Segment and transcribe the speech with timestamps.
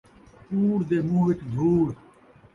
[0.49, 1.87] کوڑ دے مون٘ہہ وِچ دھوڑ